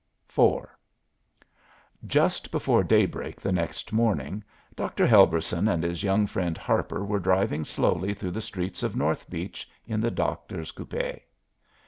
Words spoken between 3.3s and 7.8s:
the next morning Dr. Helberson and his young friend Harper were driving